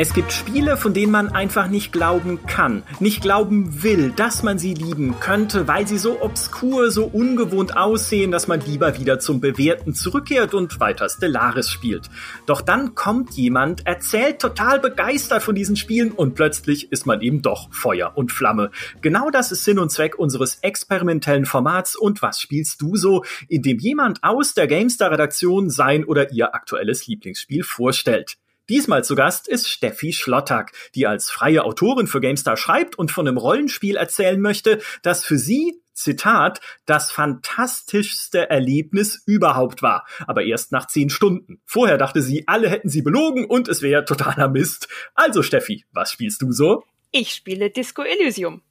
[0.00, 4.56] Es gibt Spiele, von denen man einfach nicht glauben kann, nicht glauben will, dass man
[4.56, 9.40] sie lieben könnte, weil sie so obskur, so ungewohnt aussehen, dass man lieber wieder zum
[9.40, 12.10] Bewährten zurückkehrt und weiter Stellaris spielt.
[12.46, 17.42] Doch dann kommt jemand, erzählt total begeistert von diesen Spielen und plötzlich ist man eben
[17.42, 18.70] doch Feuer und Flamme.
[19.02, 23.80] Genau das ist Sinn und Zweck unseres experimentellen Formats und was spielst du so, indem
[23.80, 28.38] jemand aus der GameStar-Redaktion sein oder ihr aktuelles Lieblingsspiel vorstellt.
[28.68, 33.26] Diesmal zu Gast ist Steffi Schlottak, die als freie Autorin für GameStar schreibt und von
[33.26, 40.06] einem Rollenspiel erzählen möchte, das für sie Zitat, das fantastischste Erlebnis überhaupt war.
[40.26, 41.60] Aber erst nach zehn Stunden.
[41.64, 44.88] Vorher dachte sie, alle hätten sie belogen und es wäre totaler Mist.
[45.14, 46.84] Also Steffi, was spielst du so?
[47.10, 48.62] Ich spiele Disco Elysium.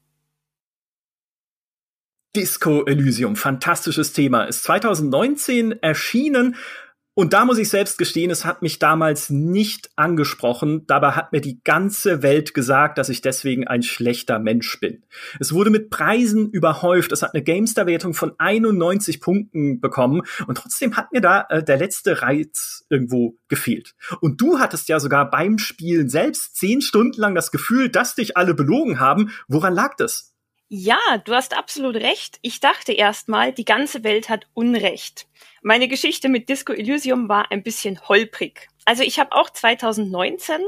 [2.35, 6.55] Disco Elysium, fantastisches Thema, ist 2019 erschienen
[7.17, 10.85] und da muss ich selbst gestehen, es hat mich damals nicht angesprochen.
[10.85, 15.01] Dabei hat mir die ganze Welt gesagt, dass ich deswegen ein schlechter Mensch bin.
[15.39, 17.11] Es wurde mit Preisen überhäuft.
[17.11, 20.21] Es hat eine Gamestar-Wertung von 91 Punkten bekommen.
[20.45, 23.95] Und trotzdem hat mir da äh, der letzte Reiz irgendwo gefehlt.
[24.21, 28.37] Und du hattest ja sogar beim Spielen selbst zehn Stunden lang das Gefühl, dass dich
[28.37, 29.31] alle belogen haben.
[29.47, 30.36] Woran lag das?
[30.69, 32.39] Ja, du hast absolut recht.
[32.41, 35.27] Ich dachte erstmal, die ganze Welt hat Unrecht.
[35.61, 38.67] Meine Geschichte mit Disco Elysium war ein bisschen holprig.
[38.83, 40.59] Also ich habe auch 2019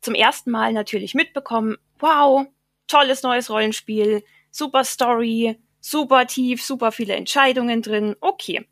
[0.00, 2.46] zum ersten Mal natürlich mitbekommen, wow,
[2.88, 8.66] tolles neues Rollenspiel, super Story, super tief, super viele Entscheidungen drin, okay.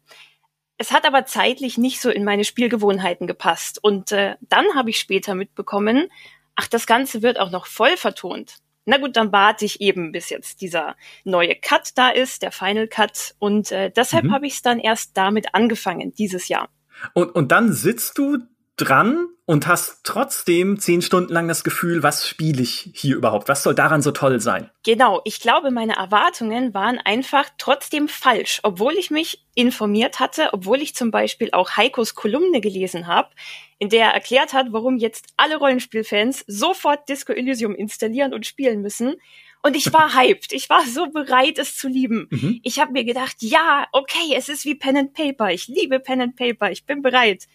[0.79, 3.85] Es hat aber zeitlich nicht so in meine Spielgewohnheiten gepasst.
[3.85, 6.11] Und äh, dann habe ich später mitbekommen,
[6.57, 8.57] ach, das Ganze wird auch noch voll vertont.
[8.91, 12.89] Na gut, dann warte ich eben, bis jetzt dieser neue Cut da ist, der Final
[12.89, 13.37] Cut.
[13.39, 14.33] Und äh, deshalb mhm.
[14.33, 16.69] habe ich es dann erst damit angefangen, dieses Jahr.
[17.15, 18.39] Und, und dann sitzt du
[18.81, 23.49] dran und hast trotzdem zehn Stunden lang das Gefühl, was spiele ich hier überhaupt?
[23.49, 24.71] Was soll daran so toll sein?
[24.85, 30.81] Genau, ich glaube, meine Erwartungen waren einfach trotzdem falsch, obwohl ich mich informiert hatte, obwohl
[30.81, 33.31] ich zum Beispiel auch Heikos Kolumne gelesen habe,
[33.79, 38.83] in der er erklärt hat, warum jetzt alle Rollenspielfans sofort Disco Elysium installieren und spielen
[38.83, 39.17] müssen.
[39.63, 40.53] Und ich war hyped.
[40.53, 42.29] Ich war so bereit, es zu lieben.
[42.31, 42.61] Mhm.
[42.63, 45.51] Ich habe mir gedacht, ja, okay, es ist wie Pen and Paper.
[45.51, 46.71] Ich liebe Pen and Paper.
[46.71, 47.47] Ich bin bereit.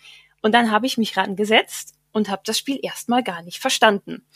[0.45, 4.27] Und dann habe ich mich rangesetzt und habe das Spiel erstmal gar nicht verstanden.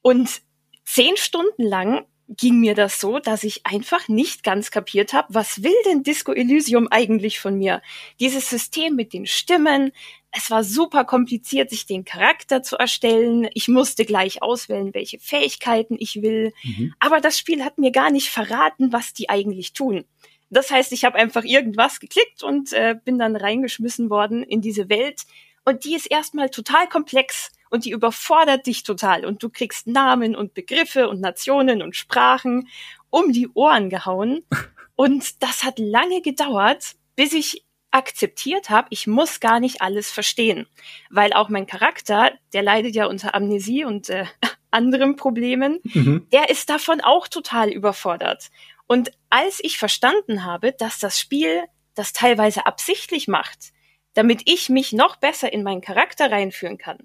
[0.00, 0.40] Und
[0.86, 5.62] zehn Stunden lang ging mir das so, dass ich einfach nicht ganz kapiert habe, was
[5.62, 7.82] will denn Disco Elysium eigentlich von mir?
[8.20, 9.92] Dieses System mit den Stimmen,
[10.30, 13.46] es war super kompliziert, sich den Charakter zu erstellen.
[13.52, 16.54] Ich musste gleich auswählen, welche Fähigkeiten ich will.
[16.62, 16.94] Mhm.
[17.00, 20.06] Aber das Spiel hat mir gar nicht verraten, was die eigentlich tun.
[20.50, 24.88] Das heißt, ich habe einfach irgendwas geklickt und äh, bin dann reingeschmissen worden in diese
[24.88, 25.22] Welt.
[25.64, 29.24] Und die ist erstmal total komplex und die überfordert dich total.
[29.24, 32.68] Und du kriegst Namen und Begriffe und Nationen und Sprachen
[33.10, 34.44] um die Ohren gehauen.
[34.96, 40.66] Und das hat lange gedauert, bis ich akzeptiert habe, ich muss gar nicht alles verstehen.
[41.10, 44.26] Weil auch mein Charakter, der leidet ja unter Amnesie und äh,
[44.70, 46.26] anderen Problemen, mhm.
[46.32, 48.50] der ist davon auch total überfordert.
[48.86, 51.64] Und als ich verstanden habe, dass das Spiel
[51.96, 53.72] das teilweise absichtlich macht,
[54.14, 56.98] damit ich mich noch besser in meinen Charakter reinführen kann,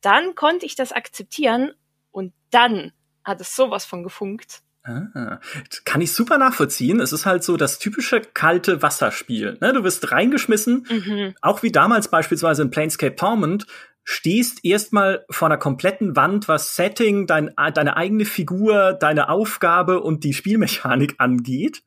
[0.00, 1.72] dann konnte ich das akzeptieren
[2.12, 2.92] und dann
[3.24, 4.60] hat es sowas von gefunkt.
[4.84, 5.40] Ah,
[5.84, 7.00] kann ich super nachvollziehen.
[7.00, 9.58] Es ist halt so das typische kalte Wasserspiel.
[9.60, 9.72] Ne?
[9.72, 11.34] Du wirst reingeschmissen, mhm.
[11.40, 13.66] auch wie damals beispielsweise in Planescape Torment,
[14.04, 20.24] stehst erstmal vor einer kompletten Wand, was Setting, dein, deine eigene Figur, deine Aufgabe und
[20.24, 21.82] die Spielmechanik angeht.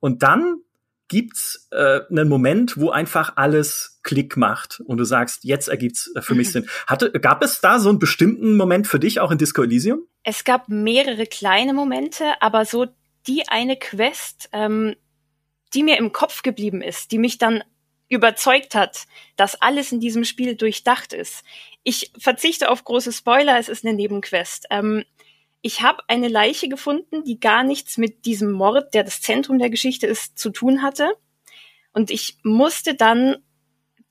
[0.00, 0.62] Und dann
[1.10, 6.22] gibt's äh, einen Moment, wo einfach alles Klick macht und du sagst, jetzt ergibt's äh,
[6.22, 6.52] für mich mhm.
[6.52, 6.68] Sinn.
[6.86, 10.06] Hatte, gab es da so einen bestimmten Moment für dich auch in Disco Elysium?
[10.22, 12.86] Es gab mehrere kleine Momente, aber so
[13.26, 14.94] die eine Quest, ähm,
[15.74, 17.62] die mir im Kopf geblieben ist, die mich dann
[18.10, 21.42] überzeugt hat, dass alles in diesem Spiel durchdacht ist.
[21.82, 24.66] Ich verzichte auf große Spoiler, es ist eine Nebenquest.
[24.70, 25.04] Ähm,
[25.62, 29.70] ich habe eine Leiche gefunden, die gar nichts mit diesem Mord, der das Zentrum der
[29.70, 31.12] Geschichte ist, zu tun hatte.
[31.92, 33.36] Und ich musste dann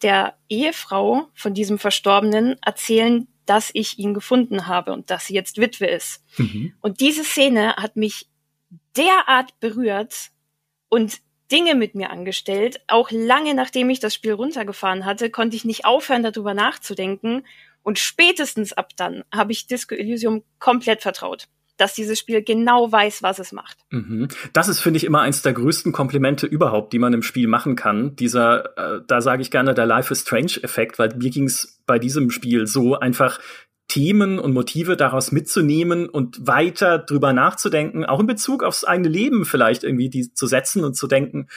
[0.02, 5.58] der Ehefrau von diesem Verstorbenen erzählen, dass ich ihn gefunden habe und dass sie jetzt
[5.58, 6.24] Witwe ist.
[6.38, 6.74] Mhm.
[6.82, 8.28] Und diese Szene hat mich
[8.96, 10.30] derart berührt
[10.88, 11.20] und
[11.52, 12.82] Dinge mit mir angestellt.
[12.88, 17.46] Auch lange nachdem ich das Spiel runtergefahren hatte, konnte ich nicht aufhören, darüber nachzudenken.
[17.84, 21.48] Und spätestens ab dann habe ich Disco Elysium komplett vertraut
[21.80, 23.78] dass dieses Spiel genau weiß, was es macht.
[23.90, 24.28] Mhm.
[24.52, 27.76] Das ist, finde ich, immer eins der größten Komplimente überhaupt, die man im Spiel machen
[27.76, 28.16] kann.
[28.18, 31.98] Dieser, äh, da sage ich gerne, der Life is Strange-Effekt, weil mir ging es bei
[31.98, 33.40] diesem Spiel so einfach,
[33.90, 39.44] Themen und Motive daraus mitzunehmen und weiter drüber nachzudenken, auch in Bezug aufs eigene Leben
[39.44, 41.48] vielleicht irgendwie die zu setzen und zu denken,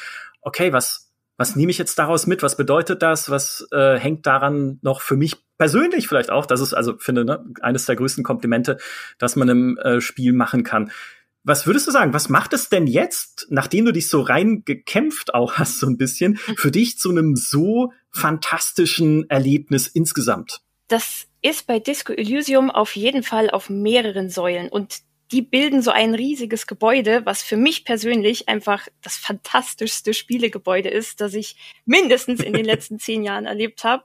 [0.41, 2.43] okay, was, was nehme ich jetzt daraus mit?
[2.43, 3.31] Was bedeutet das?
[3.31, 6.47] Was äh, hängt daran noch für mich persönlich vielleicht auch?
[6.47, 8.79] Das ist also, finde, ne, eines der größten Komplimente,
[9.19, 10.91] dass man im äh, Spiel machen kann.
[11.45, 12.15] Was würdest du sagen?
[12.15, 15.99] Was macht es denn jetzt, nachdem du dich so rein gekämpft auch hast, so ein
[15.99, 20.63] bisschen, für dich zu einem so fantastischen Erlebnis insgesamt?
[20.89, 25.03] Das ist bei Disco Elysium auf jeden Fall auf mehreren Säulen und
[25.33, 31.23] die bilden so ein riesiges Gebäude, was für mich persönlich einfach das fantastischste Spielegebäude ist,
[31.23, 31.57] das ich
[31.87, 34.05] mindestens in den letzten zehn Jahren erlebt habe.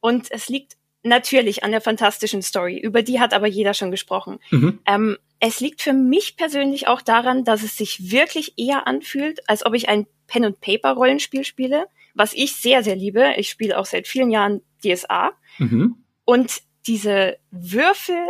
[0.00, 4.40] Und es liegt natürlich an der fantastischen Story, über die hat aber jeder schon gesprochen.
[4.50, 4.80] Mhm.
[4.86, 9.64] Ähm, es liegt für mich persönlich auch daran, dass es sich wirklich eher anfühlt, als
[9.64, 13.34] ob ich ein Pen-and-Paper-Rollenspiel spiele, was ich sehr, sehr liebe.
[13.36, 15.32] Ich spiele auch seit vielen Jahren DSA.
[15.58, 16.03] Mhm.
[16.24, 18.26] Und diese Würfel,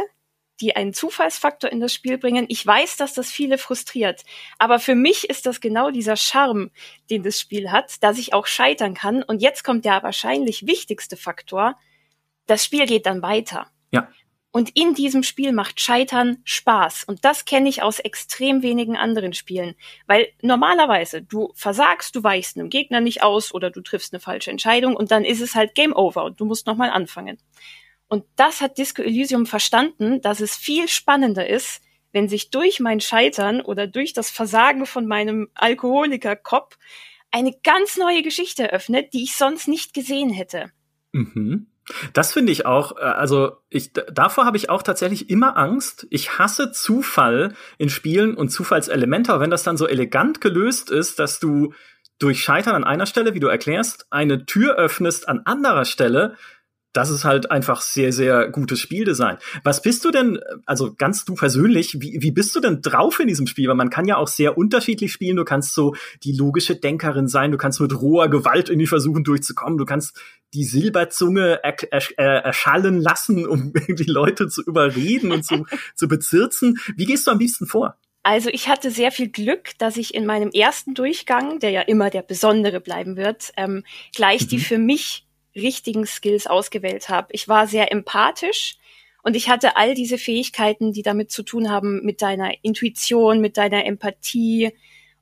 [0.60, 2.46] die einen Zufallsfaktor in das Spiel bringen.
[2.48, 4.22] Ich weiß, dass das viele frustriert,
[4.58, 6.70] aber für mich ist das genau dieser Charme,
[7.10, 9.22] den das Spiel hat, dass ich auch scheitern kann.
[9.22, 11.76] Und jetzt kommt der wahrscheinlich wichtigste Faktor.
[12.46, 13.66] Das Spiel geht dann weiter.
[13.90, 14.08] Ja.
[14.52, 17.02] Und in diesem Spiel macht Scheitern Spaß.
[17.02, 19.74] Und das kenne ich aus extrem wenigen anderen Spielen.
[20.06, 24.52] Weil normalerweise du versagst, du weichst einem Gegner nicht aus oder du triffst eine falsche
[24.52, 27.38] Entscheidung und dann ist es halt Game Over und du musst nochmal anfangen.
[28.08, 33.00] Und das hat Disco Elysium verstanden, dass es viel spannender ist, wenn sich durch mein
[33.00, 36.78] Scheitern oder durch das Versagen von meinem Alkoholiker-Kopf
[37.30, 40.70] eine ganz neue Geschichte eröffnet, die ich sonst nicht gesehen hätte.
[41.12, 41.66] Mhm.
[42.12, 46.06] Das finde ich auch, äh, also ich, davor habe ich auch tatsächlich immer Angst.
[46.10, 51.18] Ich hasse Zufall in Spielen und Zufallselemente, aber wenn das dann so elegant gelöst ist,
[51.18, 51.74] dass du
[52.18, 56.36] durch Scheitern an einer Stelle, wie du erklärst, eine Tür öffnest an anderer Stelle,
[56.94, 59.36] das ist halt einfach sehr, sehr gutes Spieldesign.
[59.64, 63.26] Was bist du denn, also ganz du persönlich, wie, wie bist du denn drauf in
[63.26, 63.68] diesem Spiel?
[63.68, 65.36] Weil man kann ja auch sehr unterschiedlich spielen.
[65.36, 69.76] Du kannst so die logische Denkerin sein, du kannst mit roher Gewalt irgendwie versuchen durchzukommen,
[69.76, 70.18] du kannst
[70.54, 76.06] die Silberzunge er, er, er, erschallen lassen, um irgendwie Leute zu überreden und zu, zu
[76.06, 76.78] bezirzen.
[76.96, 77.98] Wie gehst du am liebsten vor?
[78.22, 82.08] Also ich hatte sehr viel Glück, dass ich in meinem ersten Durchgang, der ja immer
[82.08, 83.82] der besondere bleiben wird, ähm,
[84.14, 84.48] gleich mhm.
[84.48, 87.28] die für mich richtigen Skills ausgewählt habe.
[87.32, 88.76] Ich war sehr empathisch
[89.22, 93.56] und ich hatte all diese Fähigkeiten, die damit zu tun haben mit deiner Intuition, mit
[93.56, 94.72] deiner Empathie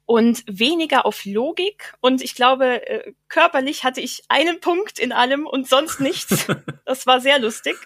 [0.07, 1.95] und weniger auf Logik.
[2.01, 6.47] Und ich glaube, äh, körperlich hatte ich einen Punkt in allem und sonst nichts.
[6.85, 7.77] Das war sehr lustig.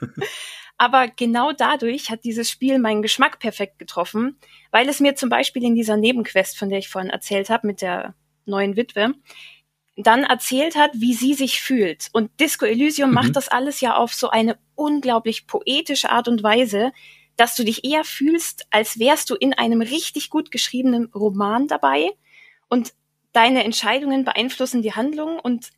[0.78, 4.38] Aber genau dadurch hat dieses Spiel meinen Geschmack perfekt getroffen,
[4.70, 7.82] weil es mir zum Beispiel in dieser Nebenquest, von der ich vorhin erzählt habe, mit
[7.82, 8.14] der
[8.46, 9.12] neuen Witwe,
[9.96, 12.08] dann erzählt hat, wie sie sich fühlt.
[12.12, 13.14] Und Disco Elysium mhm.
[13.14, 16.92] macht das alles ja auf so eine unglaublich poetische Art und Weise,
[17.36, 22.10] dass du dich eher fühlst, als wärst du in einem richtig gut geschriebenen Roman dabei
[22.68, 22.92] und
[23.32, 25.70] deine Entscheidungen beeinflussen die Handlung und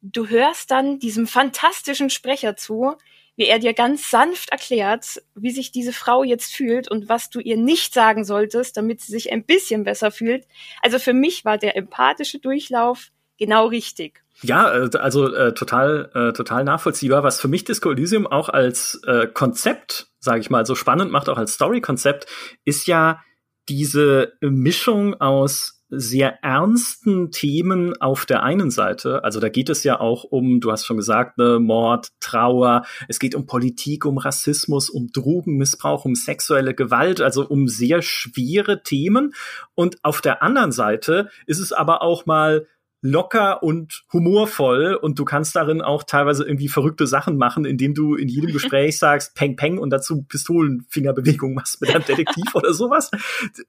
[0.00, 2.96] du hörst dann diesem fantastischen Sprecher zu,
[3.36, 7.40] wie er dir ganz sanft erklärt, wie sich diese Frau jetzt fühlt und was du
[7.40, 10.46] ihr nicht sagen solltest, damit sie sich ein bisschen besser fühlt.
[10.82, 13.10] Also für mich war der empathische Durchlauf
[13.42, 14.22] genau richtig.
[14.42, 17.24] Ja, äh, also äh, total, äh, total nachvollziehbar.
[17.24, 21.28] Was für mich Disco Elysium auch als äh, Konzept, sage ich mal, so spannend macht,
[21.28, 22.26] auch als Story-Konzept,
[22.64, 23.20] ist ja
[23.68, 29.24] diese Mischung aus sehr ernsten Themen auf der einen Seite.
[29.24, 32.84] Also da geht es ja auch um, du hast schon gesagt, ne, Mord, Trauer.
[33.08, 38.82] Es geht um Politik, um Rassismus, um Drogenmissbrauch, um sexuelle Gewalt, also um sehr schwere
[38.82, 39.34] Themen.
[39.74, 42.66] Und auf der anderen Seite ist es aber auch mal
[43.02, 48.14] locker und humorvoll und du kannst darin auch teilweise irgendwie verrückte Sachen machen, indem du
[48.14, 53.10] in jedem Gespräch sagst Peng Peng und dazu Pistolenfingerbewegungen machst mit einem Detektiv oder sowas.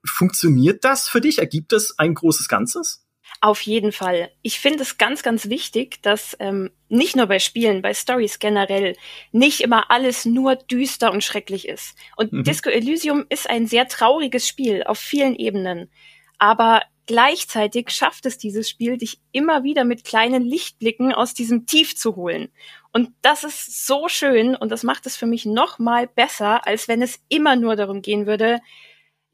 [0.06, 1.40] Funktioniert das für dich?
[1.40, 3.04] Ergibt es ein großes Ganzes?
[3.42, 4.32] Auf jeden Fall.
[4.42, 8.96] Ich finde es ganz, ganz wichtig, dass ähm, nicht nur bei Spielen, bei Stories generell
[9.32, 11.98] nicht immer alles nur düster und schrecklich ist.
[12.16, 12.44] Und mhm.
[12.44, 15.90] Disco Elysium ist ein sehr trauriges Spiel auf vielen Ebenen.
[16.44, 21.98] Aber Gleichzeitig schafft es dieses Spiel, dich immer wieder mit kleinen Lichtblicken aus diesem Tief
[21.98, 22.50] zu holen.
[22.94, 26.88] Und das ist so schön und das macht es für mich noch mal besser, als
[26.88, 28.62] wenn es immer nur darum gehen würde,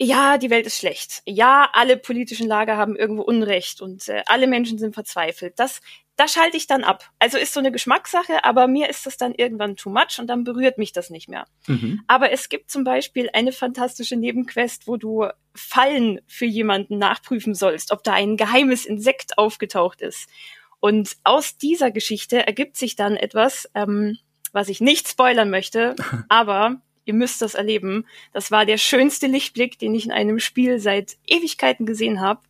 [0.02, 1.22] ja, die Welt ist schlecht.
[1.26, 5.60] Ja, alle politischen Lager haben irgendwo Unrecht und äh, alle Menschen sind verzweifelt.
[5.60, 5.82] Das,
[6.20, 7.10] das schalte ich dann ab.
[7.18, 10.44] Also ist so eine Geschmackssache, aber mir ist das dann irgendwann too much und dann
[10.44, 11.46] berührt mich das nicht mehr.
[11.68, 12.02] Mhm.
[12.08, 17.94] Aber es gibt zum Beispiel eine fantastische Nebenquest, wo du Fallen für jemanden nachprüfen sollst,
[17.94, 20.30] ob da ein geheimes Insekt aufgetaucht ist.
[20.82, 24.18] Und aus dieser Geschichte ergibt sich dann etwas, ähm,
[24.52, 25.96] was ich nicht spoilern möchte,
[26.28, 28.06] aber ihr müsst das erleben.
[28.34, 32.42] Das war der schönste Lichtblick, den ich in einem Spiel seit Ewigkeiten gesehen habe.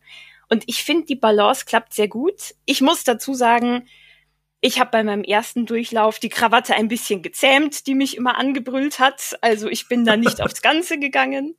[0.50, 2.54] Und ich finde, die Balance klappt sehr gut.
[2.66, 3.86] Ich muss dazu sagen,
[4.60, 8.98] ich habe bei meinem ersten Durchlauf die Krawatte ein bisschen gezähmt, die mich immer angebrüllt
[8.98, 9.38] hat.
[9.40, 11.56] Also ich bin da nicht aufs Ganze gegangen.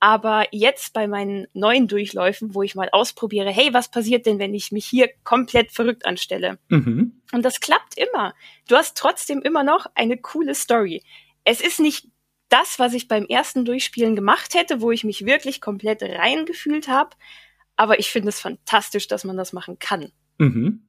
[0.00, 4.54] Aber jetzt bei meinen neuen Durchläufen, wo ich mal ausprobiere, hey, was passiert denn, wenn
[4.54, 6.58] ich mich hier komplett verrückt anstelle?
[6.68, 7.20] Mhm.
[7.32, 8.34] Und das klappt immer.
[8.68, 11.02] Du hast trotzdem immer noch eine coole Story.
[11.44, 12.06] Es ist nicht
[12.48, 17.10] das, was ich beim ersten Durchspielen gemacht hätte, wo ich mich wirklich komplett reingefühlt habe.
[17.78, 20.10] Aber ich finde es fantastisch, dass man das machen kann.
[20.38, 20.87] Mhm.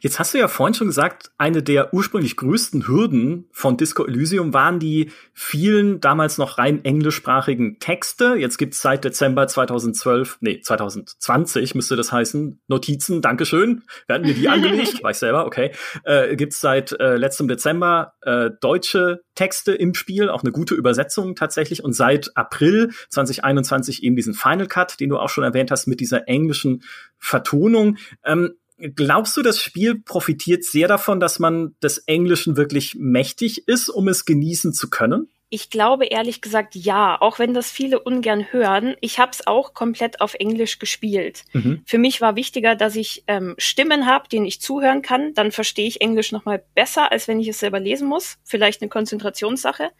[0.00, 4.52] Jetzt hast du ja vorhin schon gesagt, eine der ursprünglich größten Hürden von Disco Elysium
[4.52, 8.34] waren die vielen damals noch rein englischsprachigen Texte.
[8.36, 14.48] Jetzt gibt's seit Dezember 2012, nee, 2020 müsste das heißen, Notizen, Dankeschön, werden mir die
[14.48, 15.72] angelegt, weiß selber, okay.
[16.04, 21.34] Äh, gibt's seit äh, letztem Dezember äh, deutsche Texte im Spiel, auch eine gute Übersetzung
[21.34, 25.86] tatsächlich und seit April 2021 eben diesen Final Cut, den du auch schon erwähnt hast,
[25.86, 26.82] mit dieser englischen
[27.18, 27.96] Vertonung.
[28.24, 33.88] Ähm, Glaubst du, das Spiel profitiert sehr davon, dass man des Englischen wirklich mächtig ist,
[33.88, 35.28] um es genießen zu können?
[35.52, 38.94] Ich glaube ehrlich gesagt ja, auch wenn das viele ungern hören.
[39.00, 41.44] Ich habe es auch komplett auf Englisch gespielt.
[41.52, 41.82] Mhm.
[41.84, 45.34] Für mich war wichtiger, dass ich ähm, Stimmen habe, denen ich zuhören kann.
[45.34, 48.38] Dann verstehe ich Englisch noch mal besser, als wenn ich es selber lesen muss.
[48.44, 49.90] Vielleicht eine Konzentrationssache.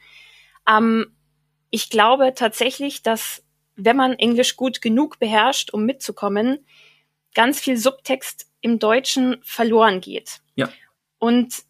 [0.69, 1.07] Ähm,
[1.71, 3.43] ich glaube tatsächlich, dass
[3.75, 6.65] wenn man Englisch gut genug beherrscht, um mitzukommen,
[7.35, 10.41] ganz viel Subtext im Deutschen verloren geht.
[10.55, 10.69] Ja.
[11.19, 11.63] Und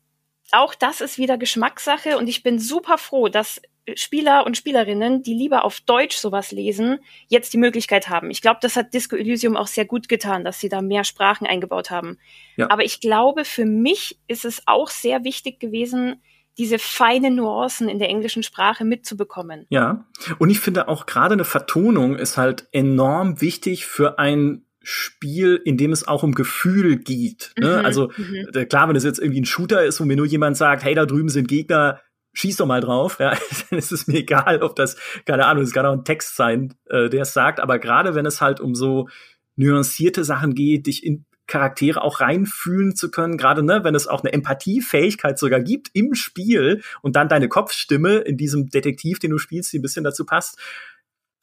[0.53, 3.61] auch das ist wieder Geschmackssache und ich bin super froh, dass
[3.95, 6.99] Spieler und Spielerinnen, die lieber auf Deutsch sowas lesen,
[7.29, 8.31] jetzt die Möglichkeit haben.
[8.31, 11.47] Ich glaube, das hat Disco Elysium auch sehr gut getan, dass sie da mehr Sprachen
[11.47, 12.19] eingebaut haben.
[12.57, 12.71] Ja.
[12.71, 16.23] Aber ich glaube, für mich ist es auch sehr wichtig gewesen,
[16.59, 19.67] diese feinen Nuancen in der englischen Sprache mitzubekommen.
[19.71, 20.07] Ja,
[20.39, 25.77] und ich finde auch gerade eine Vertonung ist halt enorm wichtig für ein Spiel, in
[25.77, 27.53] dem es auch um Gefühl geht.
[27.59, 27.79] Ne?
[27.79, 28.49] Mhm, also mhm.
[28.55, 30.95] Äh, klar, wenn es jetzt irgendwie ein Shooter ist, wo mir nur jemand sagt, hey,
[30.95, 32.01] da drüben sind Gegner,
[32.33, 33.37] schieß doch mal drauf, ja,
[33.71, 34.97] dann ist es mir egal, ob das,
[35.27, 38.27] keine Ahnung, es kann auch ein Text sein, äh, der es sagt, aber gerade wenn
[38.27, 39.09] es halt um so
[39.57, 44.23] nuancierte Sachen geht, dich in Charaktere auch reinfühlen zu können, gerade ne, wenn es auch
[44.23, 49.39] eine Empathiefähigkeit sogar gibt im Spiel und dann deine Kopfstimme in diesem Detektiv, den du
[49.39, 50.59] spielst, die ein bisschen dazu passt,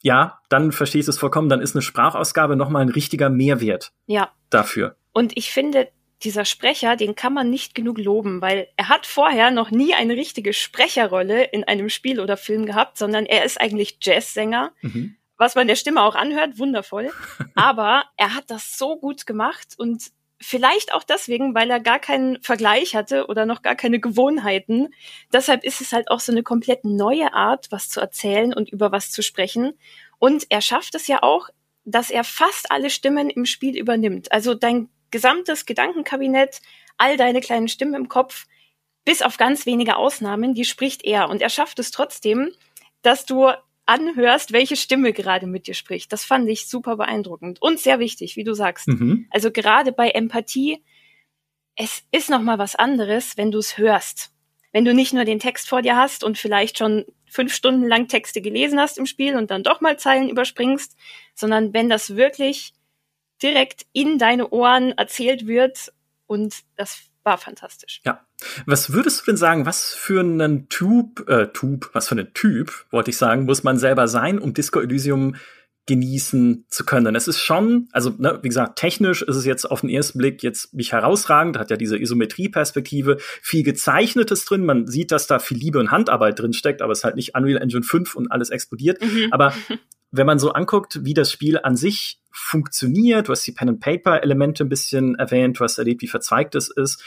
[0.00, 3.92] ja, dann verstehst du es vollkommen, dann ist eine Sprachausgabe nochmal ein richtiger Mehrwert.
[4.06, 4.30] Ja.
[4.50, 4.96] Dafür.
[5.12, 5.88] Und ich finde,
[6.22, 10.14] dieser Sprecher, den kann man nicht genug loben, weil er hat vorher noch nie eine
[10.14, 14.72] richtige Sprecherrolle in einem Spiel oder Film gehabt, sondern er ist eigentlich Jazzsänger.
[14.82, 15.16] Mhm.
[15.36, 17.10] Was man der Stimme auch anhört, wundervoll.
[17.54, 22.40] Aber er hat das so gut gemacht und Vielleicht auch deswegen, weil er gar keinen
[22.42, 24.94] Vergleich hatte oder noch gar keine Gewohnheiten.
[25.32, 28.92] Deshalb ist es halt auch so eine komplett neue Art, was zu erzählen und über
[28.92, 29.72] was zu sprechen.
[30.18, 31.48] Und er schafft es ja auch,
[31.84, 34.30] dass er fast alle Stimmen im Spiel übernimmt.
[34.30, 36.60] Also dein gesamtes Gedankenkabinett,
[36.98, 38.46] all deine kleinen Stimmen im Kopf,
[39.04, 41.30] bis auf ganz wenige Ausnahmen, die spricht er.
[41.30, 42.52] Und er schafft es trotzdem,
[43.02, 43.50] dass du
[43.88, 46.12] anhörst, welche Stimme gerade mit dir spricht.
[46.12, 48.88] Das fand ich super beeindruckend und sehr wichtig, wie du sagst.
[48.88, 49.26] Mhm.
[49.30, 50.82] Also gerade bei Empathie,
[51.74, 54.32] es ist noch mal was anderes, wenn du es hörst.
[54.72, 58.08] Wenn du nicht nur den Text vor dir hast und vielleicht schon fünf Stunden lang
[58.08, 60.96] Texte gelesen hast im Spiel und dann doch mal Zeilen überspringst,
[61.34, 62.74] sondern wenn das wirklich
[63.42, 65.92] direkt in deine Ohren erzählt wird
[66.26, 68.00] und das war fantastisch.
[68.04, 68.26] Ja.
[68.66, 72.86] Was würdest du denn sagen, was für einen Typ, äh, Typ, was für einen Typ,
[72.90, 75.36] wollte ich sagen, muss man selber sein, um Disco Elysium
[75.88, 77.16] genießen zu können.
[77.16, 80.42] Es ist schon, also ne, wie gesagt, technisch ist es jetzt auf den ersten Blick
[80.42, 85.56] jetzt nicht herausragend, hat ja diese Isometrieperspektive, viel gezeichnetes drin, man sieht, dass da viel
[85.56, 88.50] Liebe und Handarbeit drin steckt, aber es ist halt nicht Unreal Engine 5 und alles
[88.50, 89.28] explodiert, mhm.
[89.30, 89.54] aber
[90.10, 94.68] wenn man so anguckt, wie das Spiel an sich funktioniert, du hast die Pen-and-Paper-Elemente ein
[94.68, 97.02] bisschen erwähnt, du hast erlebt, wie verzweigt es ist.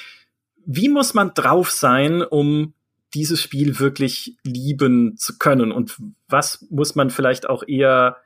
[0.66, 2.74] Wie muss man drauf sein, um
[3.14, 5.72] dieses Spiel wirklich lieben zu können?
[5.72, 8.18] Und was muss man vielleicht auch eher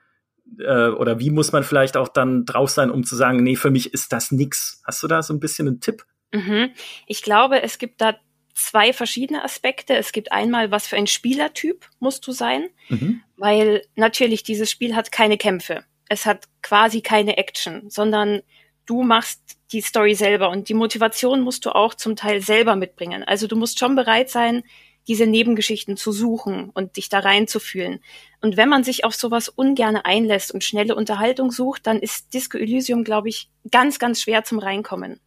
[0.59, 3.71] äh, oder wie muss man vielleicht auch dann drauf sein, um zu sagen, nee, für
[3.71, 4.81] mich ist das nix?
[4.85, 6.05] Hast du da so ein bisschen einen Tipp?
[6.33, 6.71] Mhm.
[7.07, 8.15] Ich glaube, es gibt da
[8.55, 9.95] zwei verschiedene Aspekte.
[9.95, 13.21] Es gibt einmal, was für ein Spielertyp musst du sein, mhm.
[13.37, 15.83] weil natürlich dieses Spiel hat keine Kämpfe.
[16.07, 18.41] Es hat quasi keine Action, sondern
[18.85, 23.23] du machst die Story selber und die Motivation musst du auch zum Teil selber mitbringen.
[23.23, 24.63] Also du musst schon bereit sein,
[25.07, 27.99] diese Nebengeschichten zu suchen und dich da reinzufühlen.
[28.41, 32.57] Und wenn man sich auf sowas ungerne einlässt und schnelle Unterhaltung sucht, dann ist Disco
[32.57, 35.19] Elysium, glaube ich, ganz, ganz schwer zum Reinkommen.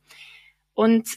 [0.75, 1.09] Und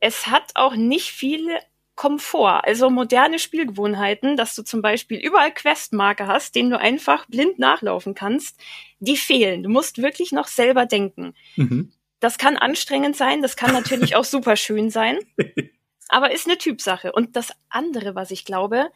[0.00, 1.60] es hat auch nicht viele
[1.98, 7.58] Komfort, also moderne Spielgewohnheiten, dass du zum Beispiel überall Questmarker hast, denen du einfach blind
[7.58, 8.56] nachlaufen kannst,
[9.00, 9.64] die fehlen.
[9.64, 11.34] Du musst wirklich noch selber denken.
[11.56, 11.92] Mhm.
[12.20, 15.18] Das kann anstrengend sein, das kann natürlich auch super schön sein,
[16.08, 17.10] aber ist eine Typsache.
[17.10, 18.90] Und das andere, was ich glaube,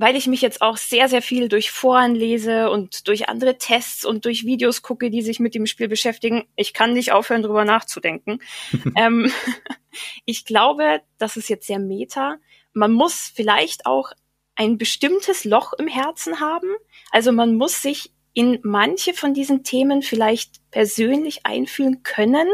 [0.00, 4.06] weil ich mich jetzt auch sehr, sehr viel durch Foren lese und durch andere Tests
[4.06, 6.44] und durch Videos gucke, die sich mit dem Spiel beschäftigen.
[6.56, 8.38] Ich kann nicht aufhören, drüber nachzudenken.
[8.96, 9.30] ähm,
[10.24, 12.38] ich glaube, das ist jetzt sehr meta.
[12.72, 14.12] Man muss vielleicht auch
[14.54, 16.68] ein bestimmtes Loch im Herzen haben.
[17.10, 22.48] Also man muss sich in manche von diesen Themen vielleicht persönlich einfühlen können,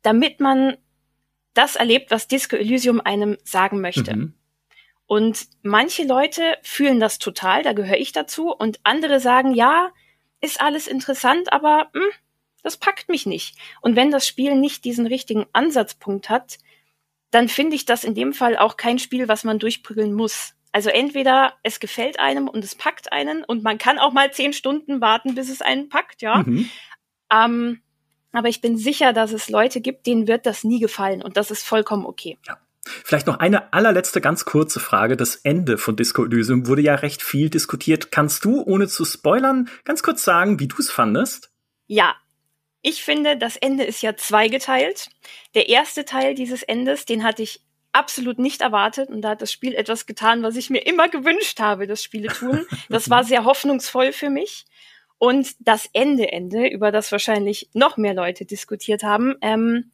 [0.00, 0.78] damit man
[1.52, 4.16] das erlebt, was Disco Elysium einem sagen möchte.
[4.16, 4.34] Mhm.
[5.06, 9.92] Und manche Leute fühlen das total, da gehöre ich dazu, und andere sagen, ja,
[10.40, 12.10] ist alles interessant, aber mh, hm,
[12.62, 13.56] das packt mich nicht.
[13.82, 16.58] Und wenn das Spiel nicht diesen richtigen Ansatzpunkt hat,
[17.30, 20.54] dann finde ich das in dem Fall auch kein Spiel, was man durchprügeln muss.
[20.72, 24.52] Also entweder es gefällt einem und es packt einen und man kann auch mal zehn
[24.52, 26.38] Stunden warten, bis es einen packt, ja.
[26.38, 26.68] Mhm.
[27.30, 27.82] Ähm,
[28.32, 31.50] aber ich bin sicher, dass es Leute gibt, denen wird das nie gefallen und das
[31.50, 32.38] ist vollkommen okay.
[32.46, 32.58] Ja.
[32.86, 35.16] Vielleicht noch eine allerletzte ganz kurze Frage.
[35.16, 38.10] Das Ende von Disco Elysium wurde ja recht viel diskutiert.
[38.10, 41.50] Kannst du, ohne zu spoilern, ganz kurz sagen, wie du es fandest?
[41.86, 42.14] Ja.
[42.86, 45.08] Ich finde, das Ende ist ja zweigeteilt.
[45.54, 47.62] Der erste Teil dieses Endes, den hatte ich
[47.92, 51.60] absolut nicht erwartet und da hat das Spiel etwas getan, was ich mir immer gewünscht
[51.60, 52.66] habe, dass Spiele tun.
[52.90, 54.66] Das war sehr hoffnungsvoll für mich.
[55.16, 59.92] Und das Ende, Ende, über das wahrscheinlich noch mehr Leute diskutiert haben, ähm,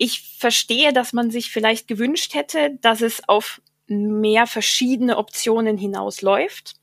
[0.00, 6.76] ich verstehe, dass man sich vielleicht gewünscht hätte, dass es auf mehr verschiedene Optionen hinausläuft.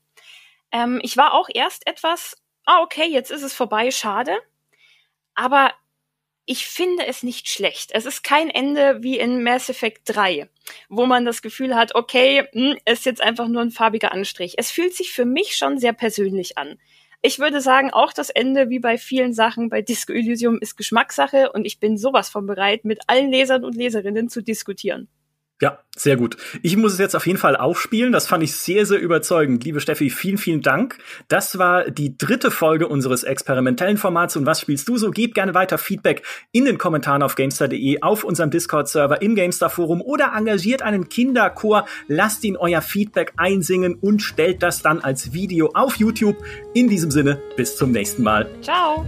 [0.70, 4.38] Ähm, ich war auch erst etwas, ah, okay, jetzt ist es vorbei, schade.
[5.34, 5.74] Aber
[6.46, 7.90] ich finde es nicht schlecht.
[7.92, 10.48] Es ist kein Ende wie in Mass Effect 3,
[10.88, 14.54] wo man das Gefühl hat, okay, mh, hm, ist jetzt einfach nur ein farbiger Anstrich.
[14.58, 16.78] Es fühlt sich für mich schon sehr persönlich an.
[17.20, 21.50] Ich würde sagen, auch das Ende, wie bei vielen Sachen bei Disco Elysium, ist Geschmackssache
[21.52, 25.08] und ich bin sowas von bereit, mit allen Lesern und Leserinnen zu diskutieren.
[25.60, 26.36] Ja, sehr gut.
[26.62, 28.12] Ich muss es jetzt auf jeden Fall aufspielen.
[28.12, 29.64] Das fand ich sehr, sehr überzeugend.
[29.64, 30.98] Liebe Steffi, vielen, vielen Dank.
[31.26, 34.36] Das war die dritte Folge unseres experimentellen Formats.
[34.36, 35.10] Und was spielst du so?
[35.10, 40.32] Gebt gerne weiter Feedback in den Kommentaren auf Gamestar.de, auf unserem Discord-Server, im Gamestar-Forum oder
[40.36, 41.86] engagiert einen Kinderchor.
[42.06, 46.36] Lasst ihn euer Feedback einsingen und stellt das dann als Video auf YouTube.
[46.72, 48.48] In diesem Sinne, bis zum nächsten Mal.
[48.62, 49.04] Ciao.